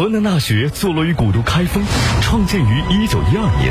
[0.00, 1.84] 河南大学坐落于古都开封，
[2.22, 3.70] 创建于一九一二年，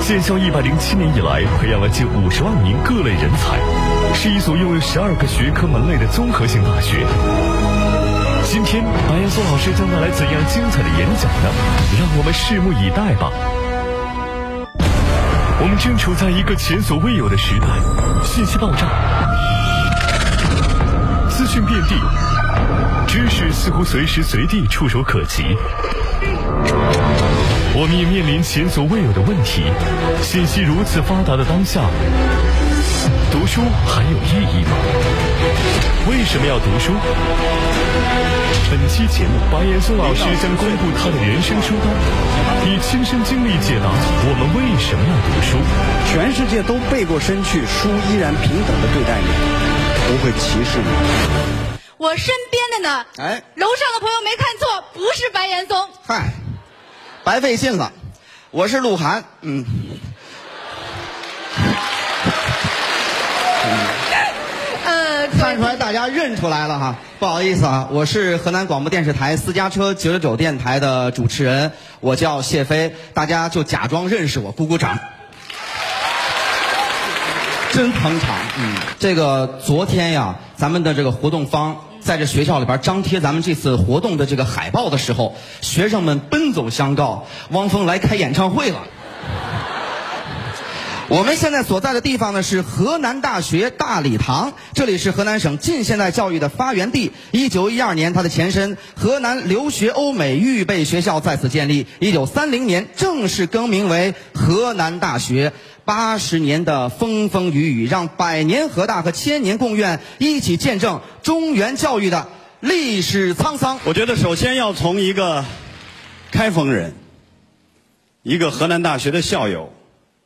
[0.00, 3.58] 建校一百零七年以来，培养了近五十万名各类人才，
[4.14, 7.04] 是一所拥有十二个学科门类的综合性大学。
[8.44, 11.50] 今天，白岩松老师将带来怎样精彩的演讲呢？
[11.98, 13.32] 让我们拭目以待吧。
[15.58, 17.66] 我们正处在一个前所未有的时代，
[18.22, 18.86] 信息爆炸，
[21.28, 21.96] 资讯遍地，
[23.06, 25.56] 知识似乎随时随地触手可及。
[27.78, 29.62] 我们也面临前所未有的问题：
[30.22, 31.82] 信息如此发达的当下，
[33.30, 34.72] 读书还有意义吗？
[36.08, 36.92] 为什么要读书？
[38.68, 41.92] 本期节目，白岩松老师将公布他的人生书单，
[42.66, 43.92] 以亲身经历解答
[44.24, 45.60] 我们为什么要读书。
[46.10, 49.28] 全世界都背过身去，书依然平等的对待你，
[50.08, 51.75] 不会歧视你。
[51.98, 53.06] 我身边的呢？
[53.16, 55.88] 哎，楼上的朋友没看错，不是白岩松。
[56.06, 56.30] 嗨，
[57.24, 57.90] 白费劲了。
[58.50, 59.64] 我是鹿晗，嗯。
[64.84, 74.98] 呃，看出来大家认出来了哈，不好意思啊，我是河南广播电视台私家车九九九电台的主持人，我叫谢飞，大家就假装认识我，鼓鼓掌。
[77.72, 88.84] 真捧场，嗯，这个昨天呀，咱们的这个活动方在这学校里边张贴咱们这次活动的这个海报的时候，学生们奔走相告，汪峰来开演唱会了。
[91.08, 97.10] 我们现在所在的地方呢是河南大学大礼堂，这里是河南省近现代教育的发源地。
[97.32, 101.88] 一九一二年，它的前身河南留学欧美预备学校在此建立。
[101.98, 105.52] 一九三零年正式更名为河南大学。
[105.86, 112.28] 八十年的风风雨雨，让百年河大和千年贡院一起见证中原教育的
[112.60, 113.78] 历史沧桑。
[113.84, 115.44] 我觉得首先要从一个
[116.32, 116.92] 开封人，
[118.24, 119.72] 一个河南大学的校友。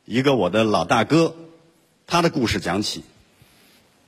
[0.03, 1.35] 一个我的老大哥，
[2.07, 3.03] 他的故事讲起。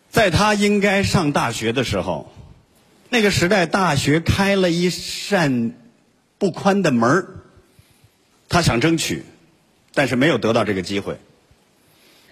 [0.10, 2.34] 在他应该上大学的时候，
[3.10, 5.72] 那个时代大学开了一扇
[6.40, 7.26] 不宽的门
[8.50, 9.24] 他想争取，
[9.94, 11.16] 但是没有得到这个机会。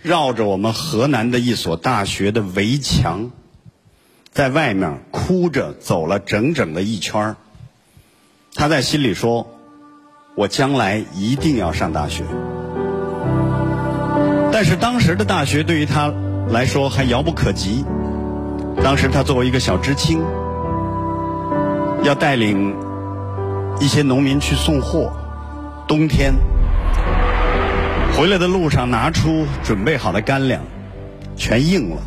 [0.01, 3.29] 绕着我们河南的一所大学的围墙，
[4.31, 7.35] 在外面哭着走了整整的一圈
[8.55, 9.47] 他在心里说
[10.35, 12.23] ：“我将来一定要上大学。”
[14.51, 16.11] 但是当时的大学对于他
[16.49, 17.85] 来说还遥不可及。
[18.83, 20.23] 当时他作为一个小知青，
[22.03, 22.75] 要带领
[23.79, 25.13] 一些农民去送货，
[25.87, 26.33] 冬天
[28.15, 30.61] 回来的路上拿出准备好的干粮，
[31.35, 31.97] 全硬了。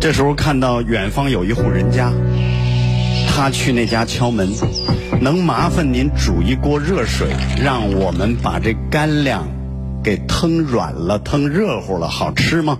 [0.00, 2.10] 这时候看到远方有一户人家，
[3.28, 4.48] 他去那家敲门，
[5.20, 7.28] 能麻烦您煮一锅热水，
[7.62, 9.46] 让我们把这干粮。
[10.02, 12.78] 给腾软了，腾热乎了，好吃吗？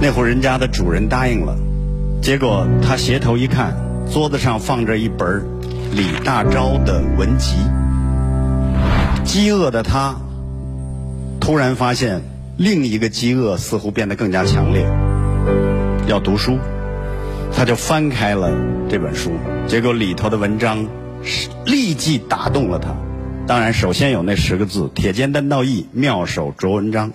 [0.00, 1.54] 那户人家的主人答应了，
[2.22, 3.76] 结果他斜头一看，
[4.10, 5.44] 桌子上放着一本
[5.92, 7.56] 李大钊的文集。
[9.28, 10.16] 饥饿的他
[11.38, 12.22] 突然发现
[12.56, 14.86] 另一个饥饿似乎变得更加强烈，
[16.06, 16.56] 要读书，
[17.54, 18.50] 他就翻开了
[18.88, 19.32] 这本书，
[19.66, 20.86] 结果里头的文章
[21.22, 22.96] 是立即打动了他。
[23.46, 27.12] 当然，首先有那十个字：“铁肩担道义，妙手着文章。”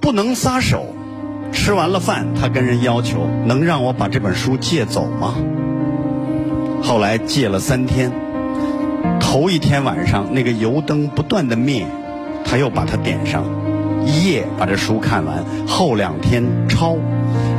[0.00, 0.94] 不能撒手。
[1.52, 5.34] 吃完了饭，他跟人要求：“能让我把这本书借走吗？”
[6.82, 8.29] 后来借了三天。
[9.20, 11.86] 头一天晚上，那个油灯不断的灭，
[12.44, 13.44] 他又把它点上，
[14.06, 15.44] 一夜把这书看完。
[15.66, 16.96] 后两天抄，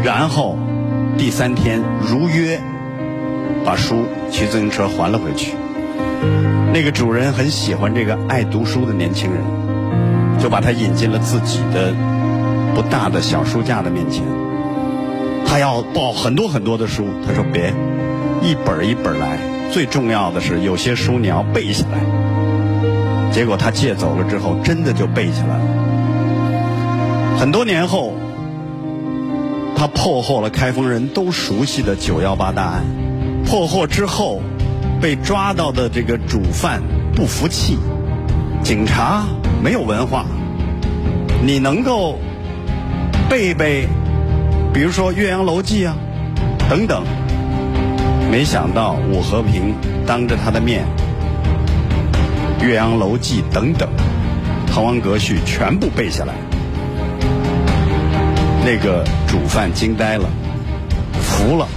[0.04, 0.58] 然后
[1.18, 2.60] 第三天如约
[3.64, 5.54] 把书骑自行车还了回去。
[6.74, 9.42] 那个主人很喜欢这个爱读书的年轻人，
[10.40, 11.94] 就把他引进了自己的
[12.76, 14.24] 不大的小书架的面前。
[15.46, 17.74] 他要抱很多很多的书，他说别，
[18.42, 19.61] 一本一本来。
[19.72, 23.32] 最重要的是，有些书你要背下来。
[23.32, 27.38] 结果他借走了之后，真的就背下来了。
[27.40, 28.14] 很多年后，
[29.76, 32.84] 他破获了开封人都熟悉的九幺八大案。
[33.46, 34.42] 破获之后。
[35.02, 36.80] 被抓到的这个主犯
[37.16, 37.80] 不服气，
[38.62, 39.26] 警察
[39.64, 40.28] 没有文化，
[41.44, 42.20] 你能够
[43.28, 43.88] 背背，
[44.72, 45.96] 比如说《岳阳楼记》啊，
[46.70, 47.04] 等等。
[48.32, 49.76] 没想到武和平
[50.08, 50.86] 当着他的面，
[52.64, 53.90] 《岳阳楼记》等等，
[54.74, 56.34] 《滕王阁序》全部背下来，
[58.64, 60.30] 那个主犯惊呆了，
[61.20, 61.68] 服了。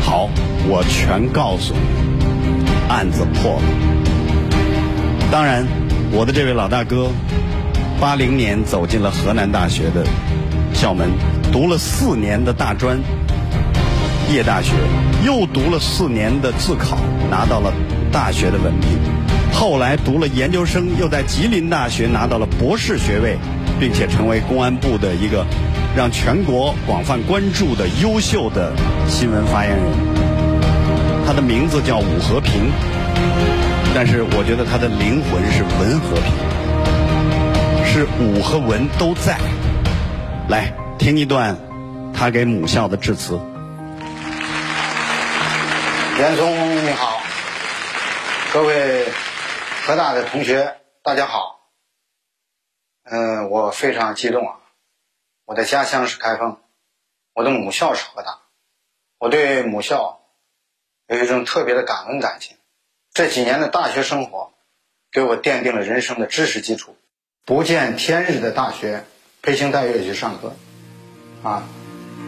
[0.00, 0.30] 好，
[0.66, 1.80] 我全告诉你，
[2.88, 3.62] 案子破了。
[5.30, 5.66] 当然，
[6.10, 7.10] 我的这位老大哥，
[8.00, 10.06] 八零年走进了河南大学的
[10.72, 11.10] 校门，
[11.52, 12.98] 读了四年的大专
[14.32, 14.72] 业大学，
[15.24, 16.96] 又读了四年的自考，
[17.30, 17.72] 拿到了
[18.10, 18.98] 大学的文凭。
[19.52, 23.36] 后来读了研究生，又在吉林大学拿到了博士学位，
[23.78, 25.44] 并且成为公安部的一个
[25.94, 28.72] 让全国广泛关注的优秀的
[29.06, 29.84] 新闻发言人。
[31.26, 32.70] 他的名字叫武和平，
[33.94, 39.38] 但是我觉得他的灵魂是文和平，是武和文都在。
[40.48, 41.56] 来听一段
[42.14, 43.38] 他给母校的致辞。
[46.18, 47.22] 严嵩你好，
[48.52, 49.06] 各位
[49.86, 51.70] 河大的同学，大家好。
[53.04, 54.56] 嗯，我非常激动啊！
[55.46, 56.58] 我的家乡是开封，
[57.32, 58.40] 我的母校是河大，
[59.18, 60.20] 我对母校
[61.08, 62.58] 有一种特别的感恩感情。
[63.14, 64.52] 这几年的大学生活，
[65.10, 66.94] 给我奠定了人生的知识基础。
[67.46, 69.04] 不见天日的大学，
[69.40, 70.54] 披星戴月去上课，
[71.42, 71.64] 啊，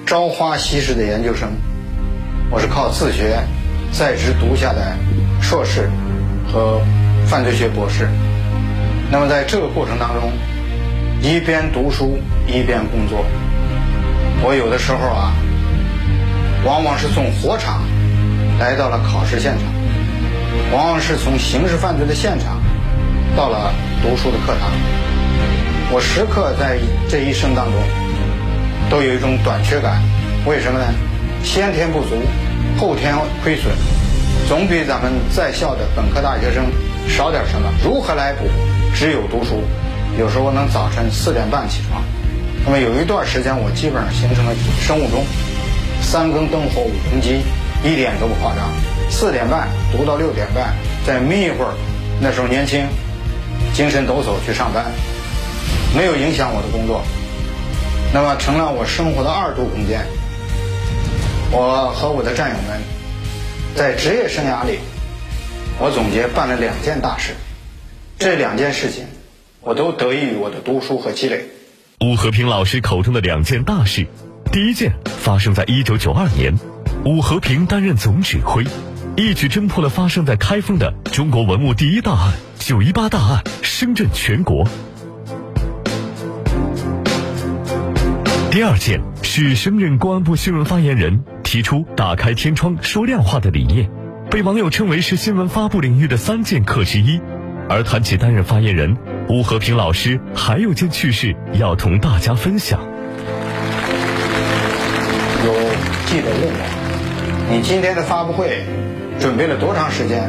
[0.07, 1.53] 朝花夕拾的研究生，
[2.51, 3.45] 我是靠自学
[3.96, 4.96] 在职读下的
[5.41, 5.88] 硕士
[6.52, 6.81] 和
[7.26, 8.08] 犯罪学博士。
[9.08, 10.32] 那么在这个过程当中，
[11.23, 12.19] 一边读书
[12.49, 13.25] 一边工作，
[14.43, 15.32] 我有的时候啊，
[16.64, 17.82] 往往是从火场
[18.58, 19.62] 来到了考试现场，
[20.73, 22.61] 往往是从刑事犯罪的现场
[23.37, 24.73] 到了读书的课堂。
[25.93, 27.75] 我时刻在这一生当中
[28.90, 30.02] 都有一种短缺感，
[30.47, 30.85] 为什么呢？
[31.44, 32.17] 先天不足，
[32.85, 33.73] 后天亏损，
[34.47, 36.67] 总比咱们在校的本科大学生
[37.09, 37.67] 少点什么。
[37.83, 38.45] 如何来补？
[38.95, 39.63] 只有读书。
[40.19, 42.03] 有时候能早晨四点半起床，
[42.63, 44.53] 那么有一段时间我基本上形成了
[44.83, 45.25] 生物钟，
[46.03, 47.41] 三更灯火五更鸡，
[47.83, 48.69] 一点都不夸张。
[49.11, 50.75] 四点半读到六点半，
[51.07, 51.73] 再眯一会儿，
[52.21, 52.87] 那时候年轻，
[53.73, 54.85] 精神抖擞去上班。
[55.97, 57.03] 没有影响我的工作，
[58.13, 60.05] 那么成了我生活的二度空间。
[61.56, 62.81] 我和我的战友们
[63.77, 64.81] 在职业生涯里，
[65.79, 67.35] 我总结办了两件大事，
[68.19, 69.05] 这两件事情
[69.61, 71.45] 我都得益于我的读书和积累。
[72.01, 74.05] 武和平老师口中的两件大事，
[74.51, 76.53] 第一件发生在一九九二年，
[77.05, 78.65] 武和平担任总指挥，
[79.17, 84.67] 一举侦破了发生在开封的中国文物第一大案——九一八大案，声震全国。
[88.50, 91.25] 第二件是升任公安部新闻发言人，
[91.55, 93.89] 提出打开天窗说亮话的理念，
[94.29, 97.21] 被网友称为是新闻发布领域的三剑客之一。
[97.69, 98.97] 而谈起担任发言人，
[99.29, 102.81] 吴和平老师还有件趣事要同大家分享。
[105.45, 105.53] 有
[106.06, 108.65] 记者问我：“你今天的发布会
[109.21, 110.29] 准备了多长时间？”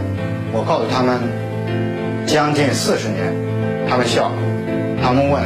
[0.54, 1.18] 我告诉他们
[2.30, 3.34] ：“将近四十年。”
[3.90, 4.32] 他们笑，
[5.02, 5.42] 他们问：“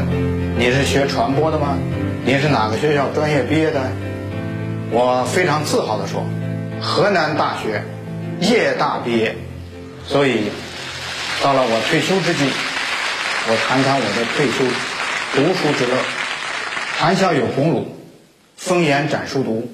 [0.60, 1.78] 你是学传播的吗？”
[2.28, 3.80] 你是哪个学校专业毕业的？
[4.92, 6.24] 我非常自豪地说，
[6.82, 7.84] 河南大学
[8.40, 9.36] 夜大毕业。
[10.08, 10.50] 所以，
[11.44, 12.46] 到了我退休之际，
[13.48, 14.66] 我谈谈我的退休
[15.36, 15.96] 读书之乐。
[16.98, 17.86] 谈笑有鸿儒，
[18.58, 19.70] 风言展书读，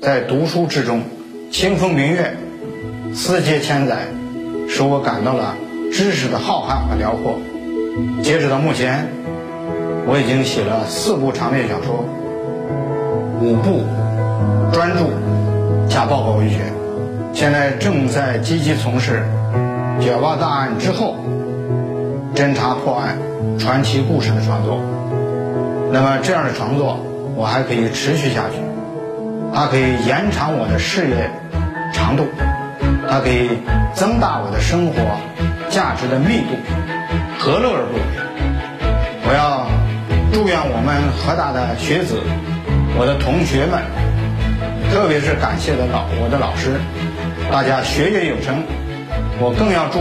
[0.00, 1.02] 在读书之中，
[1.50, 2.36] 清风明月，
[3.14, 4.06] 思接千载，
[4.68, 5.56] 使我感到了
[5.92, 7.38] 知识的浩瀚和辽阔。
[8.22, 9.08] 截止到目前。
[10.06, 12.04] 我已经写了四部长篇小说，
[13.40, 13.82] 五部
[14.72, 15.04] 专著
[15.88, 16.58] 加报告文学，
[17.32, 19.22] 现在正在积极从事
[20.00, 21.16] 九八大案之后
[22.34, 23.16] 侦查破案
[23.58, 24.80] 传奇故事的创作。
[25.92, 26.98] 那么这样的创作，
[27.36, 28.56] 我还可以持续下去，
[29.54, 31.30] 它可以延长我的事业
[31.92, 32.26] 长度，
[33.08, 33.50] 它可以
[33.94, 34.94] 增大我的生活
[35.70, 36.56] 价值的密度，
[37.38, 38.00] 何乐而不为？
[39.26, 39.66] 我要。
[40.32, 42.18] 祝愿我们河大的学子，
[42.98, 43.80] 我的同学们，
[44.92, 46.80] 特别是感谢的老我的老师，
[47.50, 48.62] 大家学业有成。
[49.40, 49.98] 我更要祝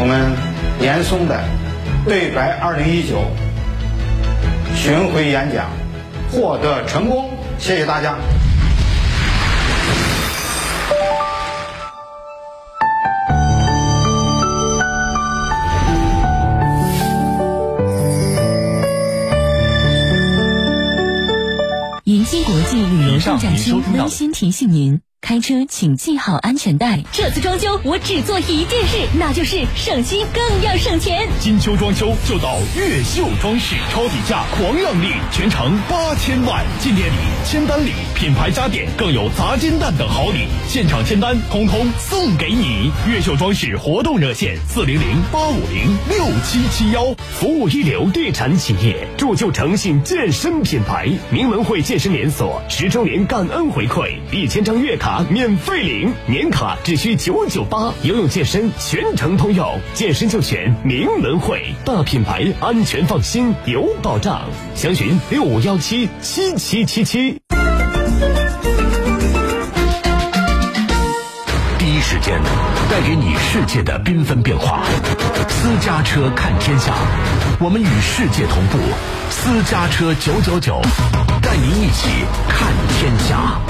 [0.00, 0.32] 我们
[0.80, 1.38] 严嵩的
[2.06, 3.22] 对白二零一九
[4.74, 5.66] 巡回演讲
[6.32, 7.30] 获得成功。
[7.58, 8.16] 谢谢大家。
[23.24, 27.02] 度假区温馨提醒您：开车请系好安全带。
[27.10, 31.26] 这次装修我只做一件事，那就是省心更要省钱。
[31.40, 37.16] 金秋装修就到越秀装饰，超底价狂让利，全程八千万，进店礼
[37.46, 37.92] 签单礼。
[38.14, 42.90] 品牌家电更有砸金蛋等好礼，现场签单通通送给你。
[43.08, 47.14] 越秀装饰活动热线：四零零八五零六七七幺。
[47.38, 51.08] 服务一流地产企业，铸就诚信健身品牌。
[51.30, 57.92] 明文汇健身连锁十周年感恩回馈，一千张月卡免费领，年卡只需九九八。
[58.02, 64.42] 游泳健身全程通用，健身就选明文汇，大品牌，安全放心，有保障。
[64.74, 67.63] 详询六五幺七七七七七。
[72.24, 72.40] 间
[72.90, 74.82] 带给你世界的缤纷变化。
[75.46, 76.94] 私家车看天下，
[77.60, 78.78] 我们与世界同步。
[79.28, 80.80] 私家车九九九，
[81.42, 82.08] 带您一起
[82.48, 83.60] 看天下。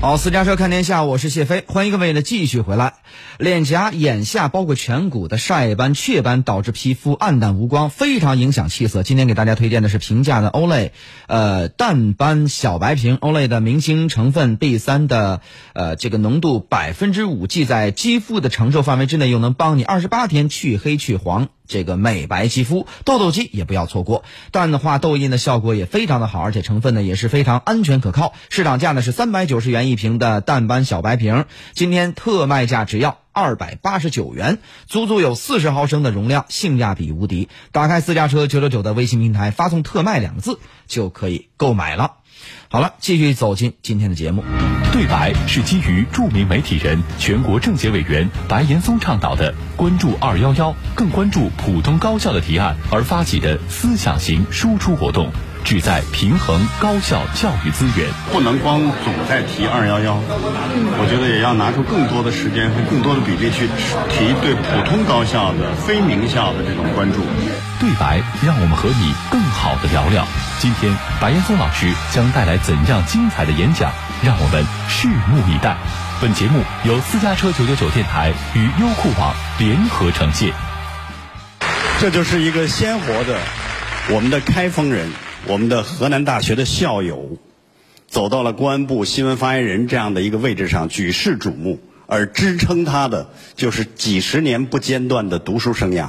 [0.00, 2.94] 好，私家车看天下，我是谢飞，欢迎各位呢继续回来。
[3.36, 9.02] 脸颊、眼下包括颧骨的晒斑、雀斑导致皮肤暗淡无光，非常影响气色。
[9.02, 10.90] 今天给大家推荐的是平价的 OLAY，，
[11.26, 13.18] 呃，淡斑小白瓶。
[13.18, 15.40] OLAY 的明星成分 B 三的，
[15.72, 21.48] 呃，这个浓度百分之五，既在肌肤的承受范围之内，又能帮你二十八天去黑去黄。
[21.68, 28.32] 这个美白肌肤，痘痘肌也不要错过，淡化痘印的效果也非常的好，而且成分呢也是非常安全可靠。
[28.48, 31.44] 市场价呢是三百九十元一瓶的淡斑小白瓶，
[31.74, 37.48] 今天特卖价只要二百八十九元，足足有四十毫升的容量，性价比无敌。
[37.70, 42.14] 打开私家车九九九的微信平台，发送“特卖”两个字就可以购买了。
[42.70, 44.44] 好了，继续走进今天的节目。
[44.92, 55.30] 对白是基于著名媒体人、全国政协委员白岩松倡导的“关注二幺幺，更关注普通高校”的提案而发起的思想型输出活动，
[55.68, 58.08] 旨在平衡高校教育资源。
[58.32, 63.68] 不能光总在提二幺幺，我觉得也要拿出更多的时间和更多的比例去
[64.08, 67.20] 提对普通高校的、非名校的这种关注。
[67.78, 70.26] 对白，让我们和你更好的聊聊。
[70.58, 73.92] 今天，白岩松老师将带来怎样精彩的演讲？
[74.24, 75.76] 让我们拭目以待。
[76.18, 80.50] 本节目由私家车九九九电台与优酷网联合呈现。
[82.00, 83.36] 这就是一个鲜活的
[84.08, 85.12] 我们的开封人，
[85.46, 87.38] 我们的河南大学的校友，
[88.06, 91.78] 走到了公安部新闻发言人这样的一个位置上，举世瞩目。
[92.10, 96.08] 而支撑他的，就是几十年不间断的读书生涯。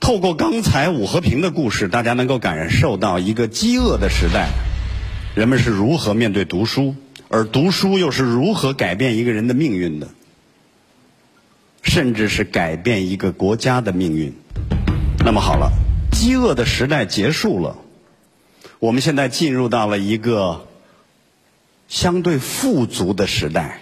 [0.00, 4.48] 透过刚才武和平的故事，大家能够感受到一个饥饿的时代，
[5.36, 6.96] 人们是如何面对读书，
[7.28, 10.08] 而读书又是如何改变一个人的命运的，
[11.82, 14.34] 甚至是改变一个国家的命运。
[15.24, 15.70] 那么好了，
[16.20, 17.78] 饥饿的时代结束了，
[18.78, 20.68] 我们现在进入到了一个
[21.88, 23.80] 相对富足的时代。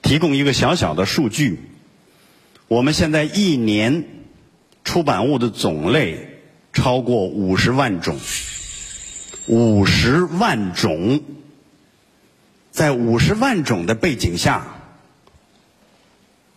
[0.00, 1.60] 提供一个小小的数据，
[2.68, 4.04] 我们现在一年。
[4.82, 6.40] 出版物的种类
[6.72, 8.18] 超过五十万种，
[9.46, 11.22] 五十万种，
[12.70, 14.81] 在五十万种的背景下，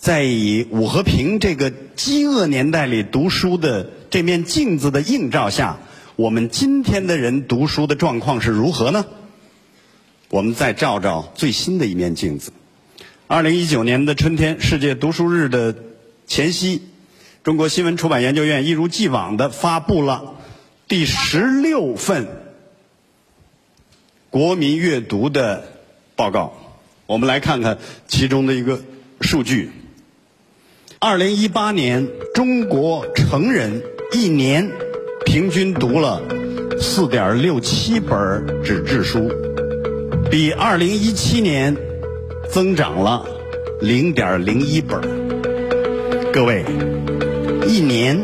[0.05, 5.79] 在以武和平这个饥饿年代里读书的这面镜子的映照下，
[6.15, 9.07] 我们今天的人读书的状况是如何呢？
[10.29, 12.53] 我们再照照最新的一面镜子。
[13.25, 15.75] 二零一九年的春天，世界读书日的
[16.27, 16.83] 前夕。
[17.43, 20.35] 中国新闻出版研究院一如既往的发布了
[20.87, 22.27] 第十六份
[24.29, 25.63] 国民阅读的
[26.15, 26.53] 报告。
[27.07, 28.83] 我们来看看其中的一个
[29.19, 29.71] 数据：
[31.07, 34.71] 二零一八年，中国成人一年
[35.23, 36.19] 平均读了
[36.79, 39.31] 四点六七本纸质书，
[40.31, 41.77] 比二零一七年
[42.49, 43.23] 增长了
[43.81, 44.99] 零点零一本。
[46.33, 46.65] 各位。
[47.67, 48.19] 一年，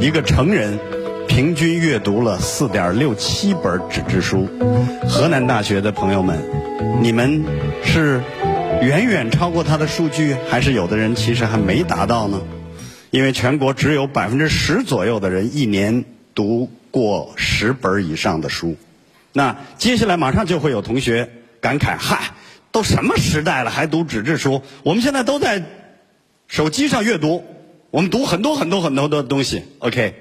[0.00, 0.78] 一个成人
[1.26, 4.48] 平均阅读了四点六七本纸质书。
[5.08, 6.38] 河南大学的朋友们，
[7.02, 7.42] 你们
[7.82, 8.20] 是
[8.80, 12.40] 远远超过他的数据，还是有的人其实还没达到呢？
[13.10, 18.76] 因为全国只有百分之十左右的人一年读过十本以上的书。
[19.34, 21.28] 那接下来马上就会有同学
[21.60, 22.32] 感慨：嗨，
[22.72, 24.62] 都什么时代了，还读纸质书？
[24.82, 25.62] 我们现在都在
[26.48, 27.44] 手机上阅读。
[27.90, 30.14] 我们读很多很多很多的东西，OK，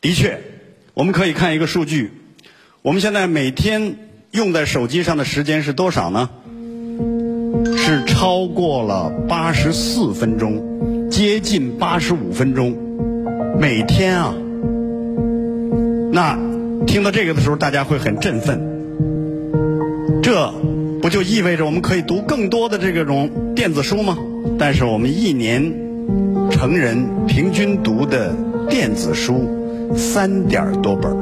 [0.00, 0.40] 的确，
[0.92, 2.10] 我们可以看一个数据，
[2.82, 3.96] 我们现在每天
[4.32, 6.28] 用在手机上的时间是多少呢？
[7.76, 12.74] 是超过了八十四分钟，接近八十五分钟，
[13.60, 14.34] 每天啊。
[16.12, 16.38] 那
[16.86, 18.60] 听到这个的时候，大家会很振奋，
[20.22, 20.52] 这
[21.00, 24.16] 不就意味着我们可以读更多的这种电子书吗？
[24.58, 25.90] 但是我们一年。
[26.50, 28.34] 成人平均读的
[28.68, 29.48] 电子书
[29.96, 31.16] 三点多本儿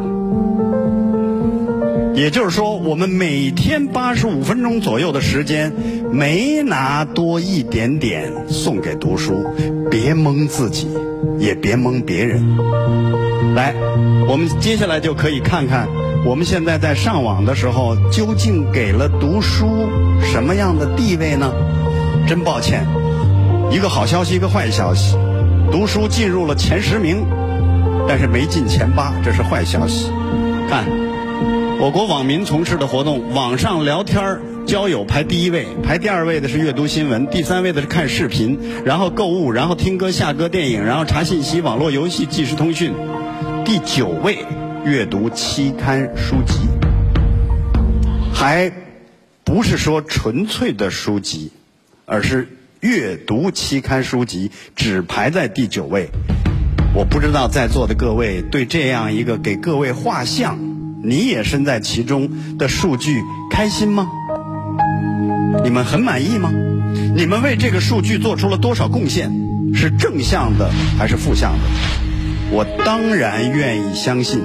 [2.15, 5.73] 也就是说，我们每天八十五分钟左右的时间，
[6.13, 9.45] 没拿多一点点送给读书，
[9.91, 10.89] 别蒙自己，
[11.39, 12.57] 也别蒙别人。
[13.55, 13.75] 来，
[14.29, 15.89] 我们接下来就可以看看，
[16.27, 19.89] 我们现在在上网的时候，究竟给了读书
[20.21, 21.53] 什么样的地位呢？
[22.27, 22.87] 真抱歉，
[23.71, 25.17] 一个好消息，一个坏消息，
[25.71, 27.25] 读书进入了前十名，
[28.09, 30.11] 但是没进前八，这是坏消息。
[30.69, 30.85] 看。
[31.83, 34.39] 我国网民从事的活动，网上聊天
[34.71, 42.93] 交友排第一位，排第二位的是阅读新闻，第三位的是看视频，然后购物，然后听歌、下歌、电影，然后查信息、网络游戏、即时通讯，
[43.65, 44.39] 第九位
[44.85, 46.69] 阅读期刊书籍，
[48.33, 48.71] 还
[49.43, 51.51] 不是说纯粹的书籍，
[52.07, 52.47] 而是
[52.79, 56.11] 阅读期刊书籍只排在第九位。
[56.95, 60.57] 我不知道在座的各位对这样一个给各位画像。
[61.03, 64.07] 你也身在其中的数据开心吗？
[65.63, 66.51] 你们很满意吗？
[67.15, 69.31] 你们为这个数据做出了多少贡献？
[69.73, 71.59] 是正向的还是负向的？
[72.51, 74.43] 我当然愿意相信，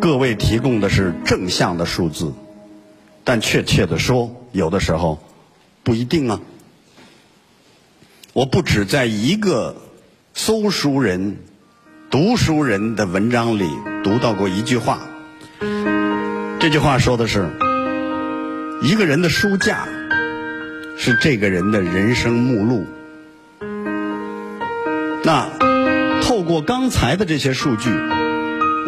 [0.00, 2.32] 各位提供的是正向的数字，
[3.24, 5.18] 但确切的说，有的时候
[5.82, 6.40] 不一定啊。
[8.32, 9.76] 我不止在一个
[10.32, 11.38] 搜书人、
[12.10, 13.68] 读书人的文章里
[14.04, 15.00] 读到过一句话。
[16.60, 17.50] 这句话说的是，
[18.82, 19.86] 一个人的书架
[20.98, 22.84] 是这个人的人生目录。
[25.24, 25.48] 那
[26.20, 27.90] 透过刚才的这些数据，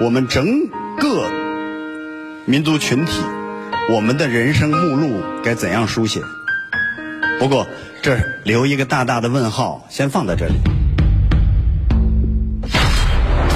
[0.03, 0.67] 我们整
[0.99, 1.31] 个
[2.45, 3.13] 民族群体，
[3.93, 6.21] 我们的人生目录该怎样书写？
[7.39, 7.69] 不过
[8.03, 10.55] 这留一个大大的问号，先放在这里。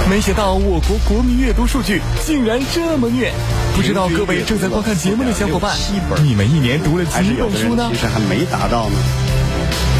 [0.08, 3.30] 没想到我国国民阅读数据竟然这么虐，
[3.76, 5.76] 不知道各位正在观看节目的小伙伴，
[6.24, 7.90] 你们一年读了几本书呢？
[7.92, 8.96] 其实还没达到呢。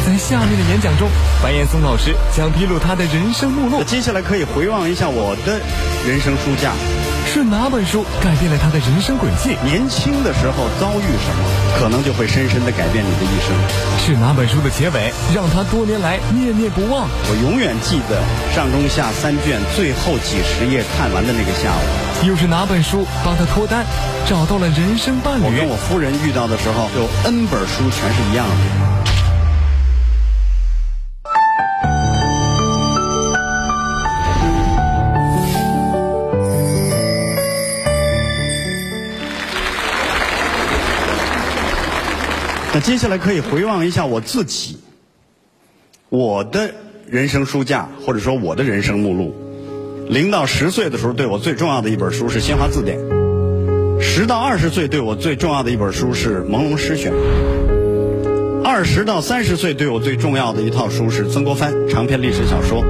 [0.07, 1.07] 在下面的演讲中，
[1.43, 3.83] 白岩松老师将披露他的人生目录。
[3.83, 5.59] 接下来可以回望一下我的
[6.07, 6.73] 人生书架。
[7.31, 9.55] 是哪本书改变了他的人生轨迹？
[9.63, 11.45] 年轻的时候遭遇什么，
[11.77, 13.55] 可能就会深深的改变你的一生。
[13.99, 17.07] 是哪本书的结尾让他多年来念念不忘？
[17.29, 18.17] 我永远记得
[18.51, 22.27] 上中下三卷最后几十页看完的那个下午。
[22.27, 23.85] 又是哪本书帮他脱单，
[24.25, 25.43] 找到了人生伴侣？
[25.45, 28.98] 我跟我夫人遇到的时候，有 N 本书全是一样的。
[42.71, 44.77] 那接下来可以回望一下我自己，
[46.09, 46.71] 我的
[47.07, 49.33] 人生书架，或者说我的人生目录。
[50.07, 52.99] 零到十岁的时候，对我最重要的一本书是《新华字典》；
[53.99, 57.11] 十到二十岁，对我最重要的一本书是《朦胧诗选》；
[58.63, 62.83] 二十到三十岁，对我最重要的一套书是曾国藩长篇历史小说；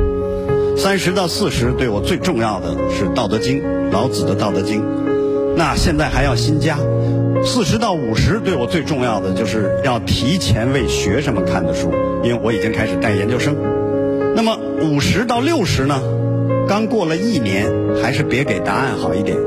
[0.78, 3.62] 三十到四十，对我最重要的是《道德经》，
[3.92, 4.82] 老子的《道德经》。
[5.56, 6.78] 那现在还要新加。
[7.46, 11.92] 四十到五十，对我最重要的就是要提前为学生们看的书，
[12.24, 13.56] 因为我已经开始带研究生。
[14.36, 16.00] 那么五十到六十呢？
[16.68, 17.66] 刚过了一年，
[18.02, 19.38] 还是别给答案好一点。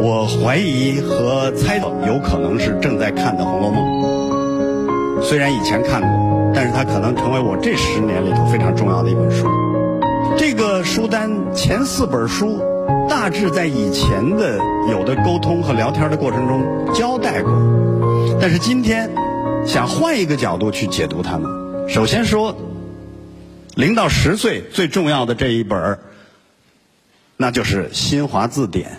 [0.00, 9.46] 我怀疑和猜到有可能是正在看的《红楼梦》，虽然以前看过，但是它可能成为我这十年里头非常重要的一本书。
[10.36, 12.60] 这个书单前四本书。
[13.08, 14.58] 大致在以前的
[14.90, 17.50] 有的沟通和聊天的过程中交代过，
[18.40, 19.10] 但是今天
[19.66, 21.88] 想换一个角度去解读它们。
[21.88, 22.54] 首先说，
[23.74, 25.98] 零到十岁最重要的这一本
[27.36, 28.90] 那就是《新华字典》。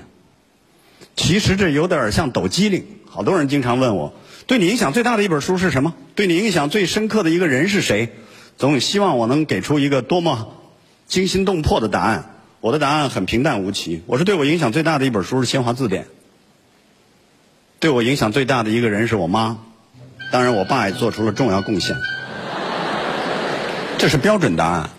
[1.16, 4.14] 其实这有点像抖机灵，好多人经常问我，
[4.48, 5.94] 对你影响最大的一本书是什么？
[6.16, 8.10] 对你影响最深刻的一个人是谁？
[8.58, 10.54] 总希望我能给出一个多么
[11.08, 12.36] 惊心动魄的答案。
[12.62, 14.04] 我的答案很平淡无奇。
[14.06, 16.04] 我说，对我影响最大的一本书是《新华字典》。
[17.80, 19.58] 对我影响最大的一个人是我妈，
[20.34, 21.96] 当然我爸也做出了重要贡献。
[23.98, 24.90] 这是标准答案。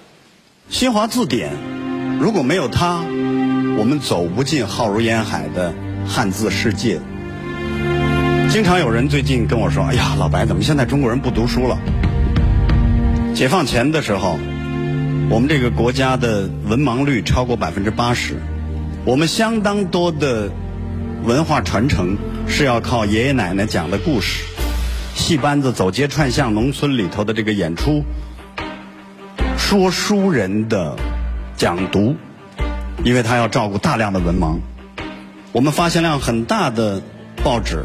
[0.74, 1.52] 《新华字典》
[2.18, 3.02] 如果没有它，
[3.76, 5.74] 我们走不进浩如烟海的
[6.08, 6.98] 汉字世界。
[8.50, 11.78] 经常有人最近跟我说：“哎呀，老白，怎么现在中国人不读书了？”
[13.36, 14.38] 解放前的时候。
[15.30, 18.34] 我们这个国家的文盲率超过百分之八十，
[19.04, 20.50] 我们相当多的
[21.22, 24.42] 文化传承是要靠爷爷奶奶讲的故事，
[25.14, 28.02] 戏班子走街串巷，农村里头的这个演出，
[29.56, 30.96] 说书人的
[31.56, 32.16] 讲读，
[33.04, 34.58] 因为他要照顾大量的文盲，
[35.52, 37.00] 我们发现量很大的
[37.44, 37.84] 报纸，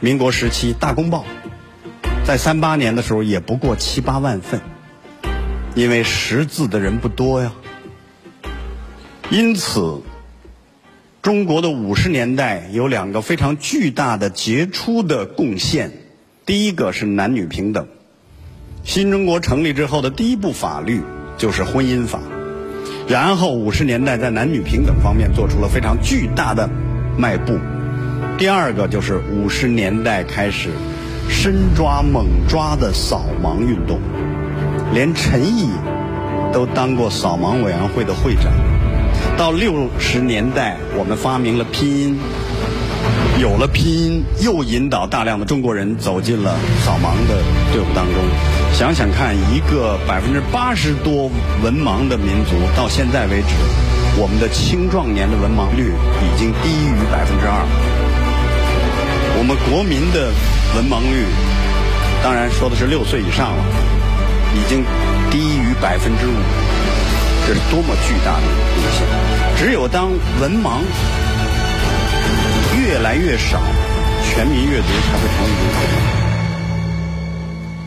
[0.00, 1.24] 民国时期《大公报》，
[2.26, 4.60] 在三八年的时候也不过七八万份，
[5.76, 7.52] 因为识字的人不多呀。
[9.30, 10.00] 因此，
[11.20, 15.92] 中国的五十年代有两个非常巨大的杰出的贡献，
[16.46, 17.86] 第一个是男女平等。
[18.84, 21.02] 新中国成立之后的第一部法律
[21.36, 22.20] 就是婚姻法，
[23.06, 26.70] 然后五十年代在男女平等方面做出了非常巨大的
[27.18, 27.58] 迈步。
[28.38, 30.70] 第二个就是五十年代开始
[31.28, 34.00] 深抓猛抓的扫盲运动，
[34.92, 35.68] 连陈毅
[36.52, 38.52] 都当过扫盲委员会的会长。
[39.36, 42.18] 到六十年代，我们发明了拼音，
[43.38, 48.14] 有了拼音，又引导大量的中国人走进了扫盲的队伍当中。
[48.72, 51.30] 想想看，一个百分之八十多
[51.62, 53.54] 文盲的民族，到现在为止，
[54.18, 57.64] 我们的青壮年的文盲率已经低于百分之二。
[59.38, 60.32] 我们国民的
[60.74, 61.26] 文盲率，
[62.22, 63.64] 当然说的是六岁以上了，
[64.56, 64.82] 已经
[65.30, 66.32] 低于百分之五。
[67.46, 69.06] 这是多么巨大的贡献！
[69.56, 70.80] 只有当文盲
[72.76, 73.60] 越来越少，
[74.24, 75.50] 全民阅读才会成为。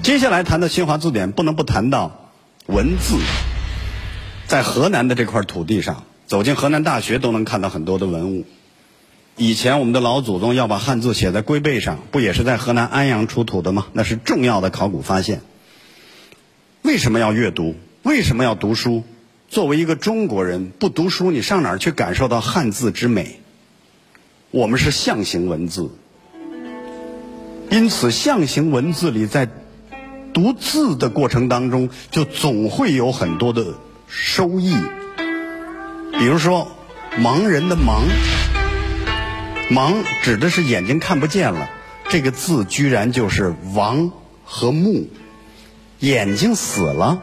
[0.02, 2.32] 接下来谈到新华字典，不能不谈到
[2.68, 3.18] 文字。
[4.48, 8.46] 在河南的这块土地上，走进河南大学都能看到很多的文物。
[9.36, 13.88] 以前我们的老祖宗要把汉字写在龟背上，不也是在河南安阳出土的吗？
[13.92, 15.42] 那是重要的考古发现。
[16.82, 17.76] 为什么要阅读？
[18.04, 19.04] 为什么要读书？
[19.50, 23.42] 作为一个中国人，不读书，你上哪儿去感受到汉字之美？
[24.52, 25.92] 我们是象形文字，
[27.70, 29.48] 因此象形文字里，在
[30.34, 33.76] 读字的过程当中，就总会有很多的
[34.08, 34.74] 收益。
[36.14, 36.72] 比如说，
[37.18, 38.02] 盲人的“盲
[39.70, 41.70] ”，“盲”指的是眼睛看不见了，
[42.10, 44.12] 这个字居然就是“王”
[44.46, 45.08] 和“木”，
[46.00, 47.22] 眼睛死了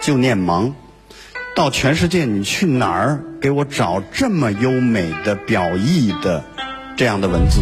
[0.00, 0.72] 就念“盲”。
[1.56, 6.44] 到全世界，你去哪儿给我找这么优美的表意的
[6.96, 7.60] 这样的文字？